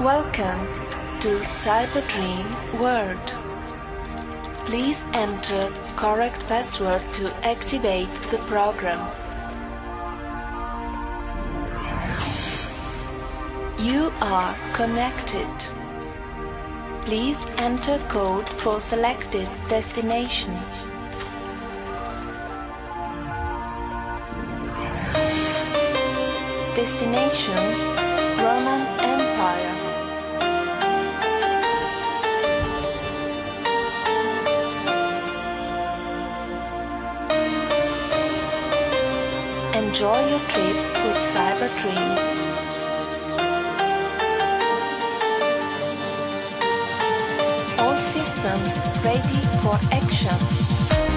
[0.00, 0.66] Welcome
[1.20, 3.34] to Cyber Dream World.
[4.64, 8.98] Please enter correct password to activate the program.
[13.78, 15.46] You are connected.
[17.04, 20.54] Please enter code for selected destination.
[26.74, 28.00] Destination
[28.40, 29.69] Roman Empire.
[39.90, 42.16] Enjoy your trip with Cybertrain.
[47.76, 51.09] All systems ready for action.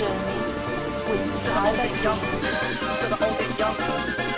[0.00, 2.14] 我们还那样，
[3.00, 4.37] 怎么好这样？